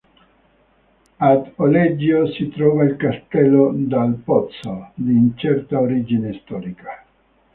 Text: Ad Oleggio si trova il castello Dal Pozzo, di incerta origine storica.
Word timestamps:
Ad 1.19 1.51
Oleggio 1.57 2.25
si 2.31 2.49
trova 2.49 2.83
il 2.85 2.95
castello 2.95 3.71
Dal 3.71 4.15
Pozzo, 4.15 4.89
di 4.95 5.13
incerta 5.13 5.79
origine 5.79 6.41
storica. 6.43 7.05